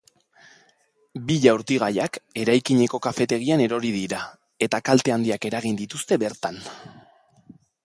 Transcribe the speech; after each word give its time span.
Bi 1.27 1.35
jaurtigaiak 1.43 2.17
eraikineko 2.45 3.01
kafetegian 3.09 3.63
erori 3.67 3.93
dira, 3.99 4.23
eta 4.69 4.81
kalte 4.89 5.15
handiak 5.19 5.49
eragin 5.53 5.81
dituzte 5.85 6.21
bertan. 6.27 6.61